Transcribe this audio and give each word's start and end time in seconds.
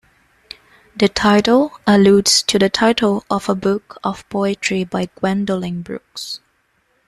The 0.95 1.09
title 1.09 1.73
alludes 1.85 2.41
to 2.47 2.57
the 2.57 2.71
title 2.71 3.23
of 3.29 3.47
a 3.47 3.53
book 3.53 3.99
of 4.03 4.27
poetry 4.29 4.83
by 4.83 5.09
Gwendolyn 5.15 5.83
Brooks. 5.83 6.39